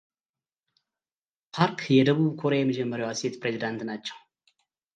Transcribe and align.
ፓርክ 1.55 1.79
የደቡብ 1.97 2.31
ኮሪያ 2.41 2.59
የመጀመርያዋ 2.63 3.11
ሴት 3.21 3.37
ፕሬዝዳንት 3.43 3.81
ናቸው። 3.91 4.19